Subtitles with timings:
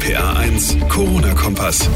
[0.00, 1.90] RPA 1, Corona-Kompass.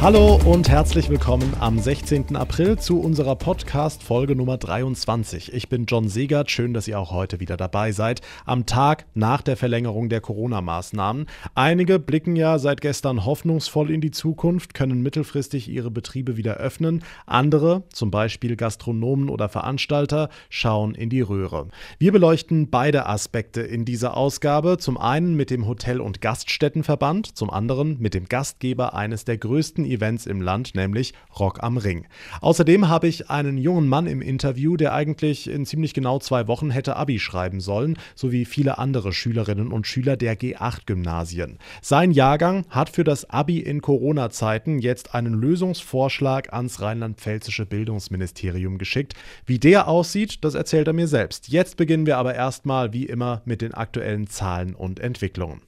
[0.00, 2.34] Hallo und herzlich willkommen am 16.
[2.34, 5.52] April zu unserer Podcast-Folge Nummer 23.
[5.52, 9.42] Ich bin John Segert, schön, dass ihr auch heute wieder dabei seid, am Tag nach
[9.42, 11.26] der Verlängerung der Corona-Maßnahmen.
[11.54, 17.04] Einige blicken ja seit gestern hoffnungsvoll in die Zukunft, können mittelfristig ihre Betriebe wieder öffnen.
[17.26, 21.68] Andere, zum Beispiel Gastronomen oder Veranstalter, schauen in die Röhre.
[21.98, 24.78] Wir beleuchten beide Aspekte in dieser Ausgabe.
[24.78, 29.84] Zum einen mit dem Hotel- und Gaststättenverband, zum anderen mit dem Gastgeber eines der größten
[29.84, 32.06] Events im Land, nämlich Rock am Ring.
[32.40, 36.70] Außerdem habe ich einen jungen Mann im Interview, der eigentlich in ziemlich genau zwei Wochen
[36.70, 41.58] hätte Abi schreiben sollen, sowie viele andere Schülerinnen und Schüler der G8-Gymnasien.
[41.82, 49.14] Sein Jahrgang hat für das Abi in Corona-Zeiten jetzt einen Lösungsvorschlag ans rheinland-pfälzische Bildungsministerium geschickt.
[49.46, 51.48] Wie der aussieht, das erzählt er mir selbst.
[51.48, 55.62] Jetzt beginnen wir aber erstmal wie immer mit den aktuellen Zahlen und Entwicklungen.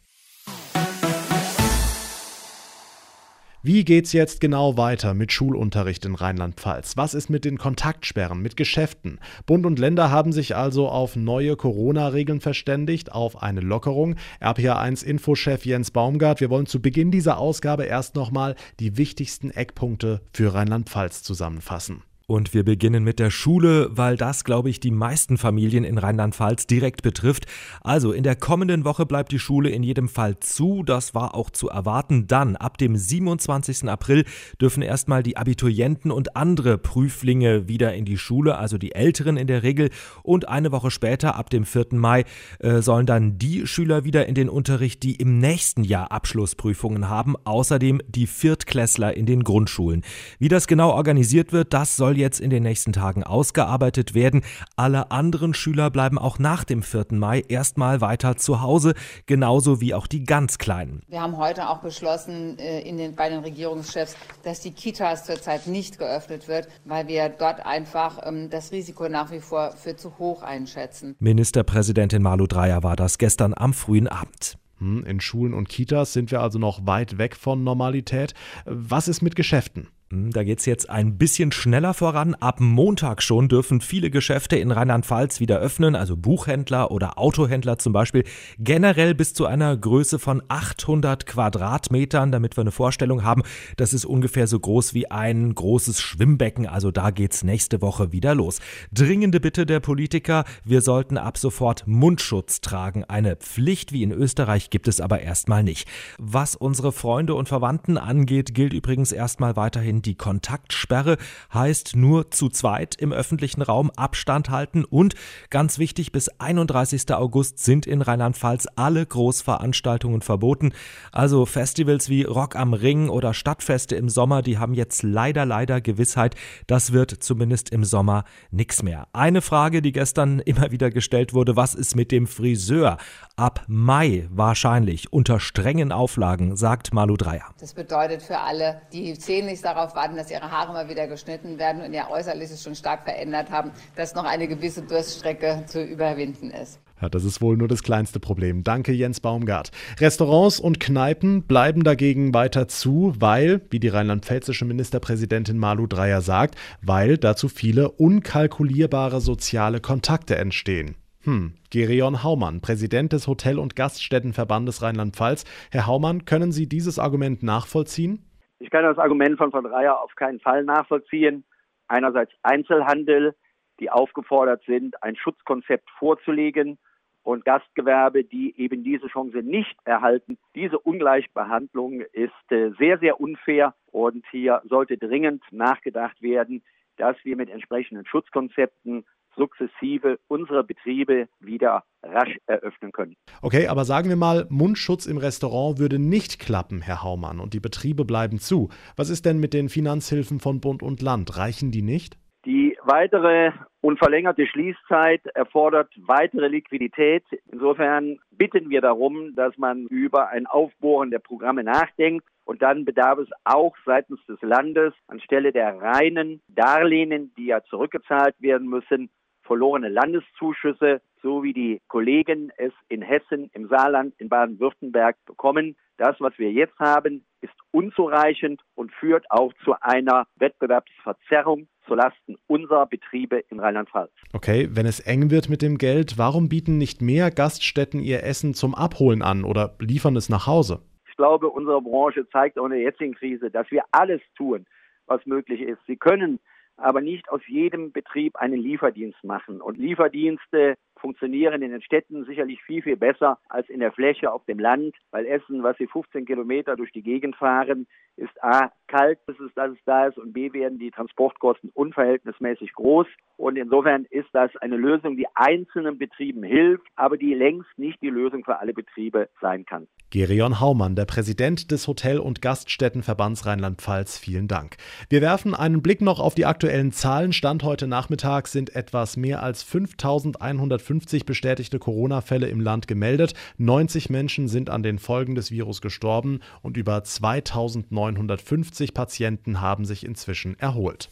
[3.65, 6.97] Wie geht's jetzt genau weiter mit Schulunterricht in Rheinland-Pfalz?
[6.97, 9.20] Was ist mit den Kontaktsperren, mit Geschäften?
[9.47, 14.17] Bund und Länder haben sich also auf neue Corona-Regeln verständigt, auf eine Lockerung.
[14.41, 20.53] RPA1-Infochef Jens Baumgart, wir wollen zu Beginn dieser Ausgabe erst nochmal die wichtigsten Eckpunkte für
[20.55, 22.03] Rheinland-Pfalz zusammenfassen.
[22.27, 26.67] Und wir beginnen mit der Schule, weil das, glaube ich, die meisten Familien in Rheinland-Pfalz
[26.67, 27.47] direkt betrifft.
[27.81, 30.83] Also in der kommenden Woche bleibt die Schule in jedem Fall zu.
[30.84, 32.29] Das war auch zu erwarten.
[32.29, 33.89] Dann, ab dem 27.
[33.89, 34.25] April,
[34.61, 39.48] dürfen erstmal die Abiturienten und andere Prüflinge wieder in die Schule, also die Älteren in
[39.48, 39.91] der Regel.
[40.23, 41.86] Und eine Woche später, ab dem 4.
[41.92, 42.25] Mai,
[42.61, 47.34] äh, sollen dann die Schüler wieder in den Unterricht, die im nächsten Jahr Abschlussprüfungen haben.
[47.45, 50.03] Außerdem die Viertklässler in den Grundschulen.
[50.39, 54.42] Wie das genau organisiert wird, das soll soll jetzt in den nächsten Tagen ausgearbeitet werden.
[54.77, 57.09] Alle anderen Schüler bleiben auch nach dem 4.
[57.11, 58.95] Mai erstmal weiter zu Hause,
[59.27, 61.03] genauso wie auch die ganz Kleinen.
[61.09, 65.67] Wir haben heute auch beschlossen äh, in den, bei den Regierungschefs, dass die Kitas zurzeit
[65.67, 70.19] nicht geöffnet wird, weil wir dort einfach ähm, das Risiko nach wie vor für zu
[70.19, 71.17] hoch einschätzen.
[71.19, 74.57] Ministerpräsidentin Malu Dreyer war das gestern am frühen Abend.
[74.79, 78.35] Hm, in Schulen und Kitas sind wir also noch weit weg von Normalität.
[78.64, 79.89] Was ist mit Geschäften?
[80.12, 82.34] Hm, da geht es jetzt ein bisschen schneller voran.
[82.34, 87.95] Ab Montag schon dürfen viele Geschäfte in Rheinland-Pfalz wieder öffnen, also Buchhändler oder Autohändler zum
[87.95, 88.24] Beispiel,
[88.58, 93.42] generell bis zu einer Größe von 800 Quadratmetern, damit wir eine Vorstellung haben.
[93.78, 98.34] Das ist ungefähr so groß wie ein großes Schwimmbecken, also da geht's nächste Woche wieder
[98.34, 98.61] los.
[98.92, 103.05] Dringende Bitte der Politiker, wir sollten ab sofort Mundschutz tragen.
[103.05, 105.89] Eine Pflicht wie in Österreich gibt es aber erstmal nicht.
[106.18, 111.17] Was unsere Freunde und Verwandten angeht, gilt übrigens erstmal weiterhin die Kontaktsperre
[111.52, 115.14] heißt nur zu zweit im öffentlichen Raum Abstand halten und
[115.51, 117.13] ganz wichtig, bis 31.
[117.14, 120.73] August sind in Rheinland-Pfalz alle Großveranstaltungen verboten.
[121.13, 125.80] Also Festivals wie Rock am Ring oder Stadtfeste im Sommer, die haben jetzt leider, leider
[125.80, 126.34] Gewissheit,
[126.67, 129.08] das wird zumindest im Sommer nichts mehr.
[129.12, 132.99] Eine Frage, die gestern immer wieder gestellt wurde, was ist mit dem Friseur?
[133.37, 137.46] Ab Mai wahrscheinlich unter strengen Auflagen, sagt Malu Dreier.
[137.61, 141.82] Das bedeutet für alle, die sehnlichst darauf warten, dass ihre Haare mal wieder geschnitten werden
[141.82, 146.81] und ihr Äußerliches schon stark verändert haben, dass noch eine gewisse Durststrecke zu überwinden ist.
[147.03, 148.62] Ja, das ist wohl nur das kleinste Problem.
[148.62, 149.73] Danke, Jens Baumgart.
[149.99, 156.55] Restaurants und Kneipen bleiben dagegen weiter zu, weil, wie die rheinland-pfälzische Ministerpräsidentin Malu Dreyer sagt,
[156.81, 160.94] weil dazu viele unkalkulierbare soziale Kontakte entstehen.
[161.25, 165.44] Hm, Gereon Haumann, Präsident des Hotel- und Gaststättenverbandes Rheinland-Pfalz.
[165.70, 168.25] Herr Haumann, können Sie dieses Argument nachvollziehen?
[168.62, 171.43] Ich kann das Argument von Frau Dreier auf keinen Fall nachvollziehen.
[171.88, 173.34] Einerseits Einzelhandel,
[173.81, 176.78] die aufgefordert sind, ein Schutzkonzept vorzulegen
[177.25, 180.38] und Gastgewerbe, die eben diese Chance nicht erhalten.
[180.55, 186.62] Diese Ungleichbehandlung ist äh, sehr, sehr unfair und hier sollte dringend nachgedacht werden,
[186.99, 189.05] dass wir mit entsprechenden Schutzkonzepten
[189.37, 193.17] sukzessive unsere Betriebe wieder rasch eröffnen können.
[193.41, 197.61] Okay, aber sagen wir mal, Mundschutz im Restaurant würde nicht klappen, Herr Haumann, und die
[197.61, 198.69] Betriebe bleiben zu.
[198.96, 201.37] Was ist denn mit den Finanzhilfen von Bund und Land?
[201.37, 202.19] Reichen die nicht?
[202.44, 207.25] Die weitere und verlängerte Schließzeit erfordert weitere Liquidität.
[207.50, 212.25] Insofern bitten wir darum, dass man über ein Aufbohren der Programme nachdenkt.
[212.44, 218.34] Und dann bedarf es auch seitens des Landes anstelle der reinen Darlehen, die ja zurückgezahlt
[218.40, 219.11] werden müssen,
[219.42, 225.76] verlorene Landeszuschüsse, so wie die Kollegen es in Hessen, im Saarland, in Baden-Württemberg bekommen.
[225.98, 232.86] Das, was wir jetzt haben, ist unzureichend und führt auch zu einer Wettbewerbsverzerrung zulasten unserer
[232.86, 234.12] Betriebe in Rheinland-Pfalz.
[234.32, 238.54] Okay, wenn es eng wird mit dem Geld, warum bieten nicht mehr Gaststätten ihr Essen
[238.54, 240.80] zum Abholen an oder liefern es nach Hause?
[241.22, 244.66] glaube, unsere Branche zeigt auch in der jetzigen Krise, dass wir alles tun,
[245.06, 245.78] was möglich ist.
[245.86, 246.40] Sie können
[246.82, 249.61] aber nicht aus jedem Betrieb einen Lieferdienst machen.
[249.61, 254.44] Und Lieferdienste funktionieren in den Städten sicherlich viel, viel besser als in der Fläche auf
[254.44, 257.87] dem Land, weil Essen, was sie 15 Kilometer durch die Gegend fahren,
[258.17, 262.73] ist A, kalt, bis es, dass es da ist und B, werden die Transportkosten unverhältnismäßig
[262.75, 263.06] groß.
[263.37, 268.11] Und insofern ist das eine Lösung, die einzelnen Betrieben hilft, aber die längst nicht die
[268.11, 269.88] Lösung für alle Betriebe sein kann.
[270.12, 274.76] Gerion Haumann, der Präsident des Hotel- und Gaststättenverbands Rheinland-Pfalz, vielen Dank.
[275.09, 277.32] Wir werfen einen Blick noch auf die aktuellen Zahlen.
[277.32, 283.32] Stand heute Nachmittag sind etwas mehr als 5150 bestätigte Corona-Fälle im Land gemeldet.
[283.56, 290.05] 90 Menschen sind an den Folgen des Virus gestorben und über 2950 Patienten haben sich
[290.05, 291.09] inzwischen erholt.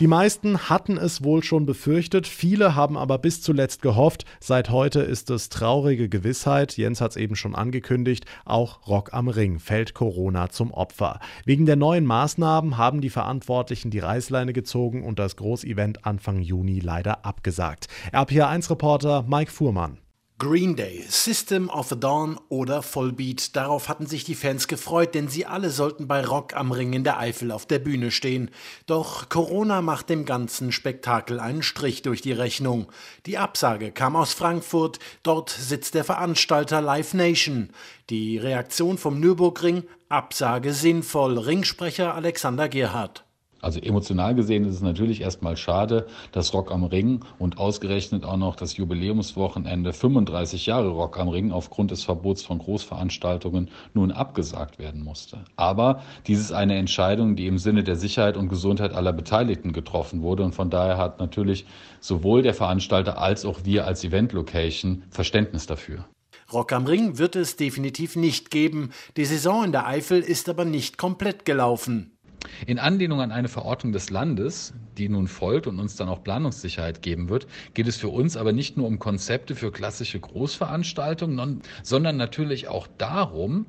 [0.00, 4.24] Die meisten hatten es wohl schon befürchtet, viele haben aber bis zuletzt gehofft.
[4.38, 9.26] Seit heute ist es traurige Gewissheit, Jens hat es eben schon angekündigt, auch Rock am
[9.26, 11.18] Ring fällt Corona zum Opfer.
[11.44, 16.78] Wegen der neuen Maßnahmen haben die Verantwortlichen die Reißleine gezogen und das Großevent Anfang Juni
[16.78, 17.88] leider abgesagt.
[18.12, 19.98] RPA1-Reporter Mike Fuhrmann.
[20.40, 25.26] Green Day, System of the Dawn oder Vollbeat, darauf hatten sich die Fans gefreut, denn
[25.26, 28.52] sie alle sollten bei Rock am Ring in der Eifel auf der Bühne stehen.
[28.86, 32.86] Doch Corona macht dem ganzen Spektakel einen Strich durch die Rechnung.
[33.26, 37.70] Die Absage kam aus Frankfurt, dort sitzt der Veranstalter Live Nation.
[38.08, 43.24] Die Reaktion vom Nürburgring, Absage sinnvoll, Ringsprecher Alexander Gerhardt.
[43.60, 48.36] Also emotional gesehen ist es natürlich erstmal schade, dass Rock am Ring und ausgerechnet auch
[48.36, 54.78] noch das Jubiläumswochenende 35 Jahre Rock am Ring aufgrund des Verbots von Großveranstaltungen nun abgesagt
[54.78, 55.38] werden musste.
[55.56, 60.22] Aber dies ist eine Entscheidung, die im Sinne der Sicherheit und Gesundheit aller Beteiligten getroffen
[60.22, 61.66] wurde und von daher hat natürlich
[62.00, 66.04] sowohl der Veranstalter als auch wir als Event Location Verständnis dafür.
[66.52, 68.90] Rock am Ring wird es definitiv nicht geben.
[69.18, 72.17] Die Saison in der Eifel ist aber nicht komplett gelaufen.
[72.66, 77.02] In Anlehnung an eine Verordnung des Landes, die nun folgt und uns dann auch Planungssicherheit
[77.02, 82.16] geben wird, geht es für uns aber nicht nur um Konzepte für klassische Großveranstaltungen, sondern
[82.16, 83.66] natürlich auch darum,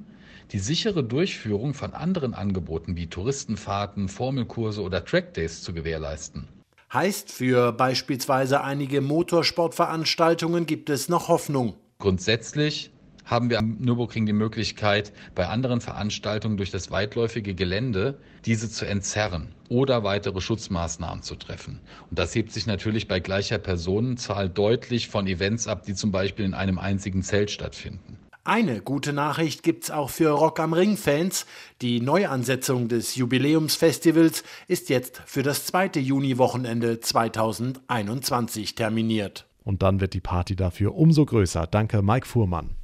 [0.51, 6.47] die sichere Durchführung von anderen Angeboten wie Touristenfahrten, Formelkurse oder Trackdays zu gewährleisten.
[6.91, 11.75] Heißt, für beispielsweise einige Motorsportveranstaltungen gibt es noch Hoffnung.
[11.99, 12.91] Grundsätzlich
[13.29, 18.85] haben wir am Nürburgring die Möglichkeit, bei anderen Veranstaltungen durch das weitläufige Gelände diese zu
[18.85, 21.79] entzerren oder weitere Schutzmaßnahmen zu treffen.
[22.09, 26.45] Und das hebt sich natürlich bei gleicher Personenzahl deutlich von Events ab, die zum Beispiel
[26.45, 28.17] in einem einzigen Zelt stattfinden.
[28.45, 31.45] Eine gute Nachricht gibt's auch für Rock am Ring Fans.
[31.83, 39.45] Die Neuansetzung des Jubiläumsfestivals ist jetzt für das zweite Juniwochenende 2021 terminiert.
[39.63, 41.67] Und dann wird die Party dafür umso größer.
[41.67, 42.78] Danke, Mike Fuhrmann.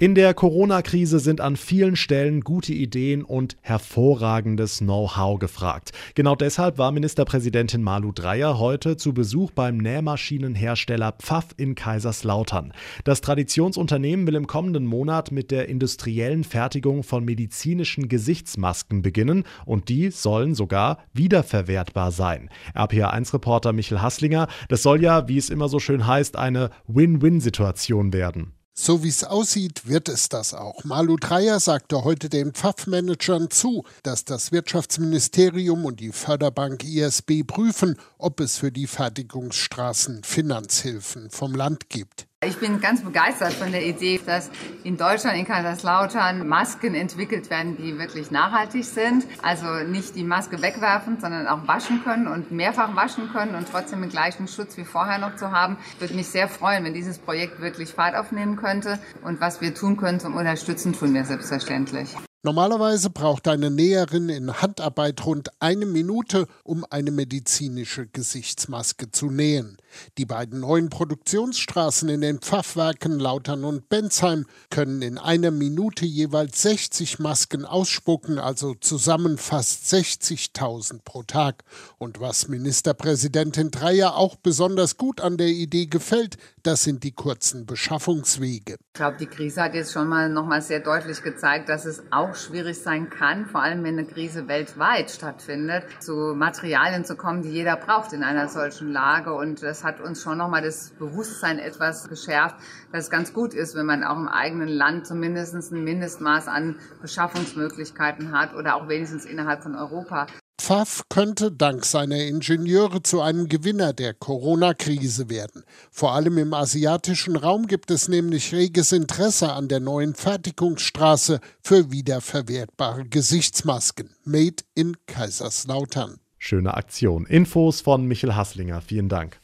[0.00, 5.90] In der Corona-Krise sind an vielen Stellen gute Ideen und hervorragendes Know-how gefragt.
[6.14, 12.72] Genau deshalb war Ministerpräsidentin Malu Dreyer heute zu Besuch beim Nähmaschinenhersteller Pfaff in Kaiserslautern.
[13.02, 19.88] Das Traditionsunternehmen will im kommenden Monat mit der industriellen Fertigung von medizinischen Gesichtsmasken beginnen und
[19.88, 22.50] die sollen sogar wiederverwertbar sein.
[22.76, 28.52] RPA1-Reporter Michel Hasslinger, das soll ja, wie es immer so schön heißt, eine Win-Win-Situation werden.
[28.80, 30.84] So wie es aussieht, wird es das auch.
[30.84, 37.96] Malu Dreyer sagte heute den Pfaff-Managern zu, dass das Wirtschaftsministerium und die Förderbank ISB prüfen,
[38.18, 42.27] ob es für die Fertigungsstraßen Finanzhilfen vom Land gibt.
[42.46, 44.48] Ich bin ganz begeistert von der Idee, dass
[44.84, 49.26] in Deutschland, in Kaiserslautern, Masken entwickelt werden, die wirklich nachhaltig sind.
[49.42, 54.02] Also nicht die Maske wegwerfen, sondern auch waschen können und mehrfach waschen können und trotzdem
[54.02, 55.78] den gleichen Schutz wie vorher noch zu haben.
[55.94, 59.00] Ich würde mich sehr freuen, wenn dieses Projekt wirklich Fahrt aufnehmen könnte.
[59.24, 62.14] Und was wir tun können zum Unterstützen, tun wir selbstverständlich.
[62.44, 69.76] Normalerweise braucht eine Näherin in Handarbeit rund eine Minute, um eine medizinische Gesichtsmaske zu nähen.
[70.18, 76.62] Die beiden neuen Produktionsstraßen in den Pfaffwerken Lautern und Bensheim können in einer Minute jeweils
[76.62, 81.64] 60 Masken ausspucken, also zusammen fast 60.000 pro Tag.
[81.98, 86.36] Und was Ministerpräsidentin Dreyer auch besonders gut an der Idee gefällt,
[86.68, 88.74] das sind die kurzen Beschaffungswege.
[88.74, 92.02] Ich glaube, die Krise hat jetzt schon mal noch mal sehr deutlich gezeigt, dass es
[92.10, 97.40] auch schwierig sein kann, vor allem wenn eine Krise weltweit stattfindet, zu Materialien zu kommen,
[97.40, 99.32] die jeder braucht in einer solchen Lage.
[99.32, 102.56] Und das hat uns schon noch mal das Bewusstsein etwas geschärft,
[102.92, 106.76] dass es ganz gut ist, wenn man auch im eigenen Land zumindest ein Mindestmaß an
[107.00, 110.26] Beschaffungsmöglichkeiten hat oder auch wenigstens innerhalb von Europa.
[110.58, 115.64] Pfaff könnte dank seiner Ingenieure zu einem Gewinner der Corona-Krise werden.
[115.90, 121.90] Vor allem im asiatischen Raum gibt es nämlich reges Interesse an der neuen Fertigungsstraße für
[121.92, 124.10] wiederverwertbare Gesichtsmasken.
[124.24, 126.18] Made in Kaiserslautern.
[126.38, 127.24] Schöne Aktion.
[127.26, 128.80] Infos von Michel Hasslinger.
[128.80, 129.40] Vielen Dank.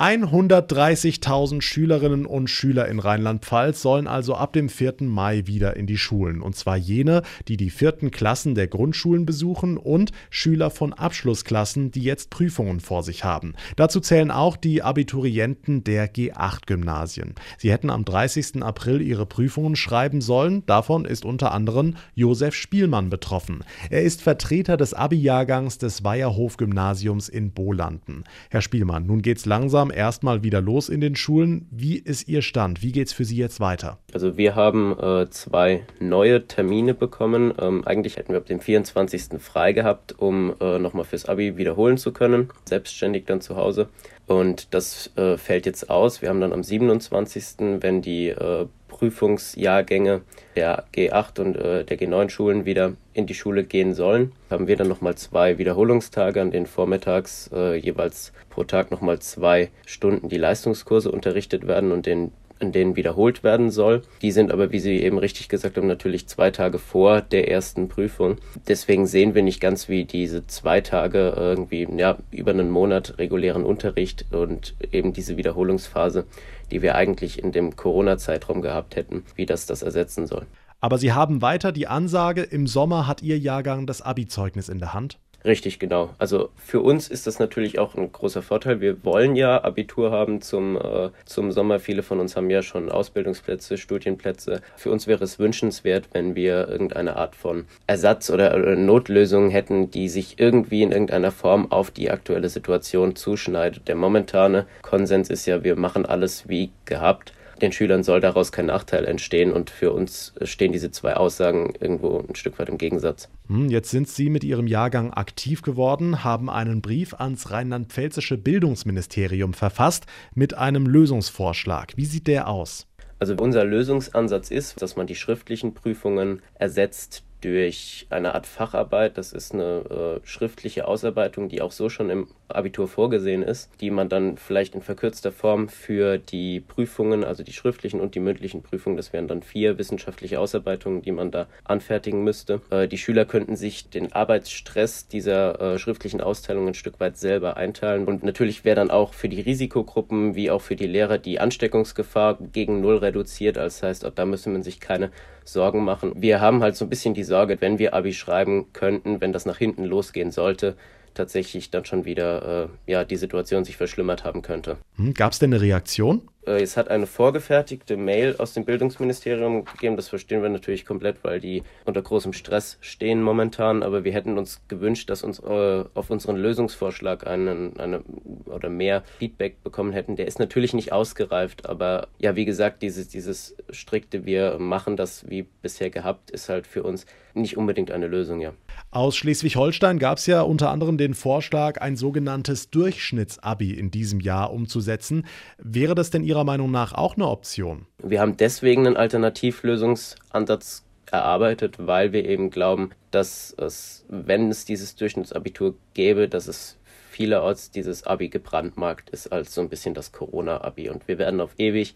[0.00, 4.94] 130.000 Schülerinnen und Schüler in Rheinland-Pfalz sollen also ab dem 4.
[5.00, 6.40] Mai wieder in die Schulen.
[6.40, 12.00] Und zwar jene, die die vierten Klassen der Grundschulen besuchen und Schüler von Abschlussklassen, die
[12.00, 13.52] jetzt Prüfungen vor sich haben.
[13.76, 17.34] Dazu zählen auch die Abiturienten der G8-Gymnasien.
[17.58, 18.62] Sie hätten am 30.
[18.62, 20.64] April ihre Prüfungen schreiben sollen.
[20.64, 23.64] Davon ist unter anderem Josef Spielmann betroffen.
[23.90, 28.24] Er ist Vertreter des Abi-Jahrgangs des Weierhof-Gymnasiums in Bolanden.
[28.48, 31.66] Herr Spielmann, nun geht's langsam erstmal wieder los in den Schulen.
[31.70, 32.82] Wie ist Ihr Stand?
[32.82, 33.98] Wie geht es für Sie jetzt weiter?
[34.12, 37.52] Also wir haben äh, zwei neue Termine bekommen.
[37.60, 39.40] Ähm, eigentlich hätten wir ab dem 24.
[39.40, 43.88] frei gehabt, um äh, nochmal fürs Abi wiederholen zu können, selbstständig dann zu Hause.
[44.26, 46.22] Und das äh, fällt jetzt aus.
[46.22, 48.66] Wir haben dann am 27., wenn die äh,
[49.00, 50.20] Prüfungsjahrgänge
[50.56, 54.76] der G8 und äh, der G9 Schulen wieder in die Schule gehen sollen, haben wir
[54.76, 60.36] dann nochmal zwei Wiederholungstage, an denen vormittags äh, jeweils pro Tag nochmal zwei Stunden die
[60.36, 62.30] Leistungskurse unterrichtet werden und den
[62.60, 64.02] in denen wiederholt werden soll.
[64.20, 67.88] Die sind aber, wie Sie eben richtig gesagt haben, natürlich zwei Tage vor der ersten
[67.88, 68.36] Prüfung.
[68.68, 73.64] Deswegen sehen wir nicht ganz, wie diese zwei Tage irgendwie ja, über einen Monat regulären
[73.64, 76.26] Unterricht und eben diese Wiederholungsphase,
[76.70, 80.46] die wir eigentlich in dem Corona-Zeitraum gehabt hätten, wie das das ersetzen soll.
[80.80, 84.94] Aber Sie haben weiter die Ansage, im Sommer hat Ihr Jahrgang das Abi-Zeugnis in der
[84.94, 85.18] Hand?
[85.44, 86.10] Richtig, genau.
[86.18, 88.80] Also für uns ist das natürlich auch ein großer Vorteil.
[88.80, 91.80] Wir wollen ja Abitur haben zum, äh, zum Sommer.
[91.80, 94.60] Viele von uns haben ja schon Ausbildungsplätze, Studienplätze.
[94.76, 99.90] Für uns wäre es wünschenswert, wenn wir irgendeine Art von Ersatz oder, oder Notlösung hätten,
[99.90, 103.88] die sich irgendwie in irgendeiner Form auf die aktuelle Situation zuschneidet.
[103.88, 108.66] Der momentane Konsens ist ja, wir machen alles wie gehabt den Schülern soll daraus kein
[108.66, 113.28] Nachteil entstehen und für uns stehen diese zwei Aussagen irgendwo ein Stück weit im Gegensatz.
[113.48, 119.54] Hm, jetzt sind Sie mit Ihrem Jahrgang aktiv geworden, haben einen Brief ans rheinland-pfälzische Bildungsministerium
[119.54, 121.92] verfasst mit einem Lösungsvorschlag.
[121.96, 122.86] Wie sieht der aus?
[123.18, 129.18] Also unser Lösungsansatz ist, dass man die schriftlichen Prüfungen ersetzt durch eine Art Facharbeit.
[129.18, 133.90] Das ist eine äh, schriftliche Ausarbeitung, die auch so schon im Abitur vorgesehen ist, die
[133.90, 138.62] man dann vielleicht in verkürzter Form für die Prüfungen, also die schriftlichen und die mündlichen
[138.62, 142.60] Prüfungen, das wären dann vier wissenschaftliche Ausarbeitungen, die man da anfertigen müsste.
[142.70, 147.56] Äh, die Schüler könnten sich den Arbeitsstress dieser äh, schriftlichen Austeilung ein Stück weit selber
[147.56, 148.06] einteilen.
[148.06, 152.38] Und natürlich wäre dann auch für die Risikogruppen wie auch für die Lehrer die Ansteckungsgefahr
[152.52, 153.56] gegen Null reduziert.
[153.56, 155.10] Das heißt, da müsste man sich keine
[155.44, 156.12] Sorgen machen.
[156.16, 159.46] Wir haben halt so ein bisschen die Sorge, wenn wir Abi schreiben könnten, wenn das
[159.46, 160.76] nach hinten losgehen sollte,
[161.14, 164.76] tatsächlich dann schon wieder äh, ja, die Situation sich verschlimmert haben könnte.
[164.96, 166.28] Hm, Gab es denn eine Reaktion?
[166.46, 169.96] Äh, es hat eine vorgefertigte Mail aus dem Bildungsministerium gegeben.
[169.96, 173.82] Das verstehen wir natürlich komplett, weil die unter großem Stress stehen momentan.
[173.82, 178.02] Aber wir hätten uns gewünscht, dass uns äh, auf unseren Lösungsvorschlag einen, eine
[178.46, 180.16] oder mehr Feedback bekommen hätten.
[180.16, 185.28] Der ist natürlich nicht ausgereift, aber ja, wie gesagt, dieses, dieses strikte, wir machen das
[185.28, 188.52] wie bisher gehabt, ist halt für uns nicht unbedingt eine Lösung, ja.
[188.90, 194.52] Aus Schleswig-Holstein gab es ja unter anderem den Vorschlag, ein sogenanntes Durchschnittsabi in diesem Jahr
[194.52, 195.26] umzusetzen.
[195.58, 197.86] Wäre das denn Ihrer Meinung nach auch eine Option?
[197.98, 204.94] Wir haben deswegen einen Alternativlösungsansatz erarbeitet, weil wir eben glauben, dass es, wenn es dieses
[204.94, 206.78] Durchschnittsabitur gäbe, dass es
[207.10, 210.88] vielerorts dieses Abi gebrandmarkt ist als so ein bisschen das Corona-Abi.
[210.88, 211.94] Und wir werden auf ewig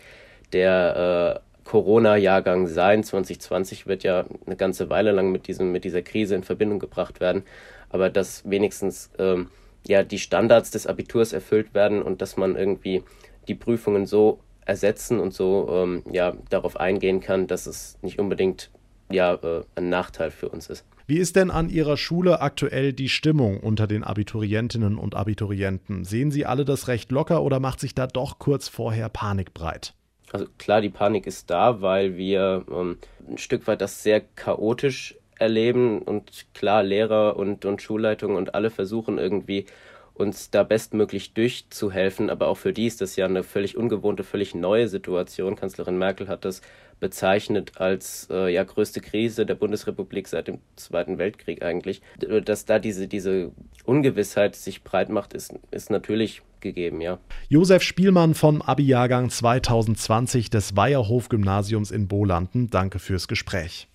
[0.53, 3.05] der äh, Corona-Jahrgang sein.
[3.05, 7.21] 2020 wird ja eine ganze Weile lang mit, diesem, mit dieser Krise in Verbindung gebracht
[7.21, 7.45] werden.
[7.88, 9.49] Aber dass wenigstens ähm,
[9.87, 13.05] ja, die Standards des Abiturs erfüllt werden und dass man irgendwie
[13.49, 18.71] die Prüfungen so ersetzen und so ähm, ja, darauf eingehen kann, dass es nicht unbedingt
[19.11, 20.85] ja, äh, ein Nachteil für uns ist.
[21.07, 26.05] Wie ist denn an Ihrer Schule aktuell die Stimmung unter den Abiturientinnen und Abiturienten?
[26.05, 29.93] Sehen Sie alle das recht locker oder macht sich da doch kurz vorher Panik breit?
[30.33, 32.97] Also klar, die Panik ist da, weil wir ähm,
[33.29, 38.71] ein Stück weit das sehr chaotisch erleben und klar, Lehrer und, und Schulleitung und alle
[38.71, 39.67] versuchen irgendwie
[40.14, 42.30] uns da bestmöglich durchzuhelfen.
[42.30, 45.56] Aber auch für die ist das ja eine völlig ungewohnte, völlig neue Situation.
[45.56, 46.62] Kanzlerin Merkel hat das
[47.00, 52.00] bezeichnet als äh, ja, größte Krise der Bundesrepublik seit dem Zweiten Weltkrieg eigentlich.
[52.44, 53.52] Dass da diese, diese
[53.85, 57.18] Ungewissheit sich breit macht, ist, ist natürlich gegeben, ja.
[57.49, 63.88] Josef Spielmann vom Abi-Jahrgang 2020 des Weierhof-Gymnasiums in Bolanden, danke fürs Gespräch.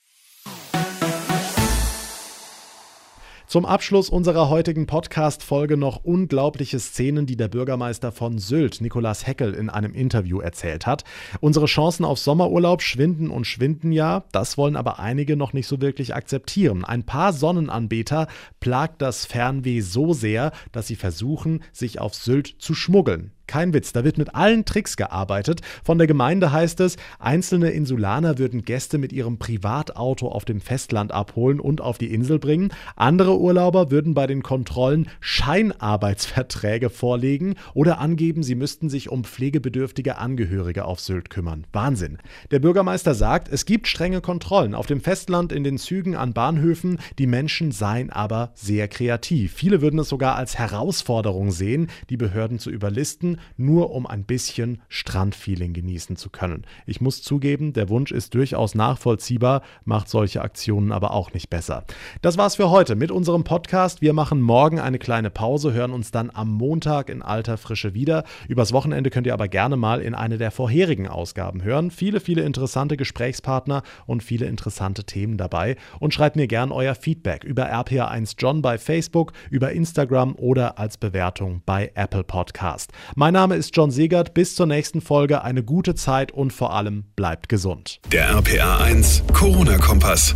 [3.49, 9.55] Zum Abschluss unserer heutigen Podcast-Folge noch unglaubliche Szenen, die der Bürgermeister von Sylt, Nikolaus Heckel,
[9.55, 11.03] in einem Interview erzählt hat.
[11.39, 15.81] Unsere Chancen auf Sommerurlaub schwinden und schwinden ja, das wollen aber einige noch nicht so
[15.81, 16.85] wirklich akzeptieren.
[16.85, 18.27] Ein paar Sonnenanbeter
[18.59, 23.31] plagt das Fernweh so sehr, dass sie versuchen, sich auf Sylt zu schmuggeln.
[23.49, 25.61] Kein Witz, da wird mit allen Tricks gearbeitet.
[25.83, 31.11] Von der Gemeinde heißt es, einzelne Insulaner würden Gäste mit ihrem Privatauto auf dem Festland
[31.11, 32.71] abholen und auf die Insel bringen.
[32.95, 40.19] Andere Urlauber würden bei den Kontrollen Scheinarbeitsverträge vorlegen oder angeben, sie müssten sich um pflegebedürftige
[40.19, 41.65] Angehörige auf Sylt kümmern.
[41.73, 42.19] Wahnsinn.
[42.51, 46.99] Der Bürgermeister sagt, es gibt strenge Kontrollen auf dem Festland, in den Zügen, an Bahnhöfen.
[47.17, 49.53] Die Menschen seien aber sehr kreativ.
[49.53, 54.81] Viele würden es sogar als Herausforderung sehen, die Behörden zu überlisten nur um ein bisschen
[54.87, 56.63] Strandfeeling genießen zu können.
[56.85, 61.83] Ich muss zugeben, der Wunsch ist durchaus nachvollziehbar, macht solche Aktionen aber auch nicht besser.
[62.21, 64.01] Das war's für heute mit unserem Podcast.
[64.01, 68.23] Wir machen morgen eine kleine Pause, hören uns dann am Montag in alter Frische wieder.
[68.47, 71.91] Übers Wochenende könnt ihr aber gerne mal in eine der vorherigen Ausgaben hören.
[71.91, 75.75] Viele, viele interessante Gesprächspartner und viele interessante Themen dabei.
[75.99, 80.97] Und schreibt mir gern euer Feedback über RPA1 John bei Facebook, über Instagram oder als
[80.97, 82.91] Bewertung bei Apple Podcast.
[83.15, 84.33] Mein mein Name ist John Segert.
[84.33, 85.43] Bis zur nächsten Folge.
[85.43, 87.99] Eine gute Zeit und vor allem bleibt gesund.
[88.11, 90.35] Der RPA 1 Corona-Kompass.